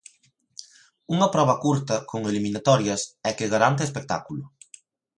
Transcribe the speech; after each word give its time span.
Unha 1.13 1.31
proba 1.35 1.59
curta, 1.63 1.95
con 2.09 2.19
eliminatorias 2.31 3.01
e 3.29 3.31
que 3.37 3.51
garante 3.53 3.81
espectáculo. 3.85 4.43